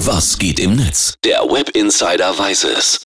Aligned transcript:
Was 0.00 0.38
geht 0.38 0.60
im 0.60 0.76
Netz? 0.76 1.14
Der 1.24 1.40
Web 1.50 1.70
Insider 1.70 2.38
weiß 2.38 2.64
es. 2.64 3.00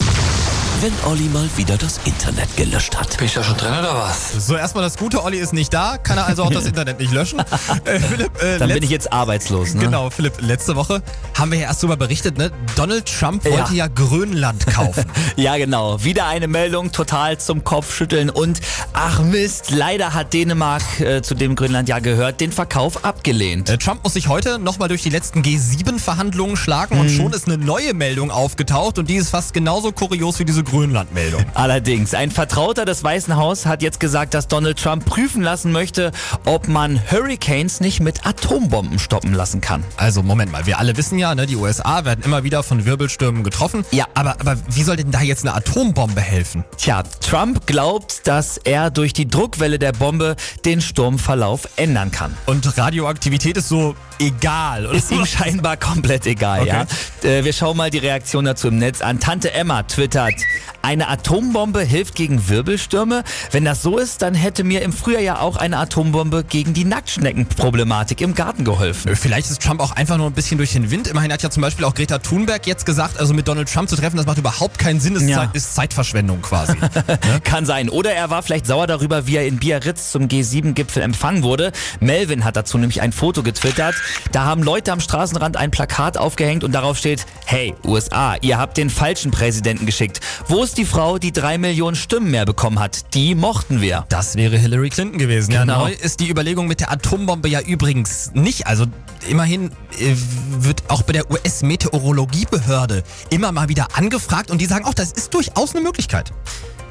Wenn 0.83 0.93
Olli 1.05 1.29
mal 1.29 1.47
wieder 1.57 1.77
das 1.77 2.01
Internet 2.07 2.57
gelöscht 2.57 2.97
hat. 2.97 3.19
Bin 3.19 3.27
ich 3.27 3.35
da 3.35 3.45
schon 3.45 3.59
drin 3.59 3.73
oder 3.73 3.95
was? 3.97 4.47
So, 4.47 4.57
erstmal 4.57 4.83
das 4.83 4.97
Gute, 4.97 5.23
Olli 5.23 5.37
ist 5.37 5.53
nicht 5.53 5.75
da, 5.75 5.99
kann 5.99 6.17
er 6.17 6.25
also 6.25 6.43
auch 6.43 6.51
das 6.51 6.65
Internet 6.65 6.99
nicht 6.99 7.13
löschen. 7.13 7.43
Äh, 7.85 7.99
Philipp, 7.99 8.43
äh, 8.43 8.59
Dann 8.59 8.69
bin 8.69 8.83
ich 8.83 8.91
jetzt 8.91 9.13
arbeitslos. 9.13 9.75
Ne? 9.75 9.85
Genau, 9.85 10.11
Philipp, 10.11 10.41
letzte 10.41 10.77
Woche 10.77 11.03
haben 11.39 11.51
wir 11.51 11.59
ja 11.59 11.69
erst 11.69 11.83
darüber 11.83 11.97
berichtet, 11.97 12.37
ne? 12.37 12.51
Donald 12.77 13.07
Trump 13.07 13.45
wollte 13.45 13.75
ja, 13.75 13.87
Grönland 13.87 14.67
kaufen. 14.67 15.05
Ja, 15.37 15.57
genau. 15.57 16.03
Wieder 16.03 16.27
eine 16.27 16.49
Meldung 16.49 16.93
total 16.93 17.39
zum 17.39 17.65
Kopfschütteln 17.65 18.29
und 18.29 18.61
ach 18.93 19.21
Mist, 19.21 19.71
leider 19.71 20.13
hat 20.13 20.33
Dänemark, 20.35 21.01
äh, 21.01 21.23
zu 21.23 21.35
dem 21.35 21.55
Grönland 21.55 21.89
ja 21.89 21.99
gehört, 21.99 22.41
den 22.41 22.53
Verkauf 22.53 23.05
abgelehnt. 23.05 23.71
Äh, 23.71 23.79
Trump 23.79 24.05
muss 24.05 24.15
sich 24.15 24.29
heute 24.29 24.59
nochmal 24.59 24.89
durch 24.89 25.03
die 25.03 25.11
letzten 25.11 25.43
G7-Verhandlungen 25.43 26.57
schlagen 26.57 26.99
und 26.99 27.09
schon 27.11 27.33
ist 27.33 27.47
eine 27.47 27.59
neue 27.59 27.95
Meldung 27.95 28.31
aufgetaucht 28.31 28.99
und 28.99 29.09
die 29.09 29.17
ist 29.17 29.31
fast 29.31 29.55
genauso 29.55 29.93
kurios 29.93 30.39
wie 30.39 30.45
diese 30.45 30.63
Grönland-Meldung. 30.71 31.45
Allerdings, 31.55 32.15
ein 32.15 32.31
Vertrauter 32.31 32.85
des 32.85 33.03
Weißen 33.05 33.37
Haus 33.37 33.67
hat 33.67 33.83
jetzt 33.83 34.01
gesagt, 34.01 34.35
dass 34.35 34.49
Donald 34.49 34.79
Trump 34.79 35.05
prüfen 35.05 35.43
lassen 35.43 35.73
möchte, 35.73 36.13
ob 36.45 36.69
man 36.69 37.01
Hurricanes 37.11 37.81
nicht 37.81 38.01
mit 38.01 38.27
Atombomben 38.27 38.99
stoppen 38.99 39.35
lassen 39.35 39.61
kann. 39.61 39.85
Also 39.97 40.23
Moment 40.23 40.53
mal, 40.53 40.67
wir 40.67 40.79
alle 40.79 40.97
wissen 40.97 41.19
ja, 41.19 41.35
ne, 41.35 41.47
die 41.47 41.57
USA 41.57 42.05
werden 42.05 42.25
immer 42.25 42.45
wieder 42.45 42.63
von 42.63 42.85
Wirbelstürmen 42.85 43.45
getroffen. 43.45 43.85
Ja. 43.91 44.07
Aber, 44.15 44.41
aber 44.41 44.57
wie 44.71 44.83
soll 44.83 44.97
denn 44.97 45.11
da 45.11 45.21
jetzt 45.21 45.45
eine 45.47 45.55
Atombombe 45.55 46.21
helfen? 46.21 46.65
Tja, 46.77 47.03
Trump 47.21 47.67
glaubt, 47.67 48.27
dass 48.27 48.57
er 48.59 48.91
durch 48.91 49.13
die 49.13 49.29
Druckwelle 49.29 49.79
der 49.79 49.93
Bombe 49.93 50.37
den 50.65 50.81
Sturmverlauf 50.81 51.69
ändern 51.77 52.11
kann. 52.11 52.37
Und 52.47 52.77
Radioaktivität 52.79 53.57
ist 53.57 53.69
so 53.69 53.95
egal. 54.19 54.87
Oder? 54.87 54.95
Ist 54.97 55.11
ihm 55.11 55.27
scheinbar 55.27 55.77
komplett 55.77 56.27
egal, 56.27 56.61
Okay. 56.61 56.85
ja. 57.23 57.29
Äh, 57.29 57.45
wir 57.45 57.53
schauen 57.53 57.77
mal 57.77 57.91
die 57.91 57.99
Reaktion 57.99 58.45
dazu 58.45 58.69
im 58.69 58.79
Netz 58.79 59.01
an. 59.01 59.19
Tante 59.21 59.53
Emma 59.53 59.83
twittert, 59.83 60.35
eine 60.83 61.09
Atombombe 61.09 61.81
hilft 61.83 62.15
gegen 62.15 62.49
Wirbelstürme? 62.49 63.25
Wenn 63.51 63.65
das 63.65 63.83
so 63.83 63.99
ist, 63.99 64.23
dann 64.23 64.35
hätte 64.35 64.65
mir 64.65 64.83
im 64.83 64.93
Frühjahr 64.93 65.23
ja 65.23 65.41
auch 65.41 65.57
eine 65.57 65.79
Atombombe 65.79 66.45
gegen 66.45 66.75
die 66.75 66.85
Nacktschneckenproblematik 66.85 68.21
im 68.21 68.35
Garten 68.35 68.65
geholfen. 68.65 69.13
Äh, 69.13 69.17
Vielleicht 69.17 69.51
ist 69.51 69.63
Trump 69.63 69.81
auch 69.81 69.93
einfach 69.93 70.17
nur 70.17 70.27
ein 70.27 70.33
bisschen 70.33 70.59
durch 70.59 70.73
den 70.73 70.91
Wind. 70.91 71.09
Immerhin 71.09 71.33
hat 71.33 71.43
ja 71.43 71.51
zum 71.51 71.63
Beispiel 71.63 71.85
auch 71.85 71.95
Greta 71.95 72.19
Thunberg 72.19 72.67
jetzt 72.67 72.87
gesagt, 72.87 73.19
also 73.19 73.35
mit 73.35 73.47
Donald 73.49 73.73
Trump 73.73 73.89
zu 73.89 73.97
treffen, 73.97 74.17
das 74.17 74.27
macht 74.27 74.39
überhaupt 74.39 74.79
keinen 74.79 75.01
Sinn, 75.01 75.17
ist, 75.17 75.29
Ja. 75.29 75.51
Ist 75.53 75.75
Zeitverschwendung 75.75 76.43
quasi. 76.43 76.75
Kann 77.45 77.67
sein. 77.67 77.89
Oder 77.89 78.13
er 78.13 78.31
war 78.31 78.43
vielleicht 78.43 78.67
sauer 78.67 78.87
darüber, 78.87 79.27
wie 79.27 79.37
er 79.37 79.47
in 79.47 79.59
Biarritz 79.59 80.11
zum 80.13 80.25
G7-Gipfel 80.29 81.03
empfangen 81.03 81.43
wurde. 81.43 81.73
Melvin 82.01 82.45
hat 82.45 82.57
dazu 82.57 82.79
nämlich 82.79 83.01
ein 83.03 83.13
Foto 83.13 83.43
getwittert. 83.43 83.95
Da 84.33 84.45
haben 84.45 84.63
Leute 84.63 84.93
am 84.93 85.01
Straßenrand 85.01 85.57
ein 85.57 85.71
Plakat 85.71 86.17
aufgehängt 86.19 86.65
und 86.65 86.73
darauf 86.73 86.99
steht, 86.99 87.27
hey, 87.47 87.75
USA, 87.85 88.37
ihr 88.41 88.59
habt 88.59 88.77
den 88.77 88.91
falschen 88.91 89.31
Präsidenten 89.31 89.87
geschickt. 89.87 90.21
Wo 90.49 90.63
ist 90.71 90.79
die 90.79 90.85
Frau, 90.85 91.19
die 91.19 91.33
drei 91.33 91.59
Millionen 91.59 91.97
Stimmen 91.97 92.31
mehr 92.31 92.47
bekommen 92.47 92.79
hat? 92.79 93.13
Die 93.15 93.35
mochten 93.35 93.81
wir. 93.81 94.07
Das 94.09 94.37
wäre 94.37 94.57
Hillary 94.57 94.89
Clinton 94.91 95.19
gewesen. 95.19 95.51
Ja, 95.51 95.63
Genau. 95.63 95.81
neu 95.81 95.91
ist 95.93 96.21
die 96.21 96.31
Überlegung 96.31 96.69
mit 96.69 96.79
der 96.79 96.93
Atombombe 96.93 97.49
ja 97.49 97.61
übrigens 97.61 98.31
nicht. 98.35 98.69
Also 98.69 98.87
immerhin 99.29 99.73
äh, 99.99 100.15
wird 100.61 100.85
auch 100.87 101.03
bei 101.03 101.13
der 101.15 101.29
US-Meteorologiebehörde 101.29 103.03
immer 103.31 103.51
mal 103.51 103.69
wieder 103.69 103.89
angefragt 103.97 104.53
und 104.53 104.61
die 104.61 104.67
sagen 104.67 104.85
auch, 104.85 104.95
das 104.95 105.11
ist 105.11 105.35
durchaus 105.35 105.75
eine 105.75 105.83
Möglichkeit. 105.83 106.33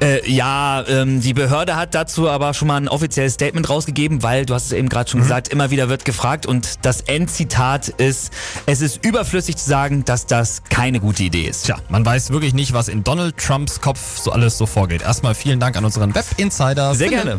Äh, 0.02 0.30
ja, 0.30 0.82
ähm, 0.88 1.20
die 1.20 1.34
Behörde 1.34 1.76
hat 1.76 1.94
dazu 1.94 2.28
aber 2.28 2.54
schon 2.54 2.68
mal 2.68 2.78
ein 2.78 2.88
offizielles 2.88 3.34
Statement 3.34 3.68
rausgegeben, 3.68 4.22
weil, 4.22 4.46
du 4.46 4.54
hast 4.54 4.66
es 4.66 4.72
eben 4.72 4.88
gerade 4.88 5.10
schon 5.10 5.20
gesagt, 5.20 5.48
immer 5.48 5.70
wieder 5.70 5.88
wird 5.88 6.04
gefragt 6.06 6.46
und 6.46 6.86
das 6.86 7.02
Endzitat 7.02 7.88
ist, 7.88 8.32
es 8.64 8.80
ist 8.80 9.04
überflüssig 9.04 9.56
zu 9.56 9.68
sagen, 9.68 10.04
dass 10.04 10.24
das 10.24 10.62
keine 10.70 11.00
gute 11.00 11.22
Idee 11.22 11.42
ist. 11.42 11.66
Tja, 11.66 11.76
man 11.90 12.04
weiß 12.04 12.30
wirklich 12.30 12.54
nicht, 12.54 12.72
was 12.72 12.88
in 12.88 13.04
Donald 13.04 13.36
Trumps 13.36 13.80
Kopf 13.80 14.18
so 14.18 14.32
alles 14.32 14.56
so 14.56 14.64
vorgeht. 14.64 15.02
Erstmal 15.02 15.34
vielen 15.34 15.60
Dank 15.60 15.76
an 15.76 15.84
unseren 15.84 16.14
Web-Insider. 16.14 16.94
Sehr 16.94 17.08
Philipp. 17.08 17.24
gerne. 17.24 17.38